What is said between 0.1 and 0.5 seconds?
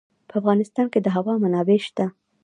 په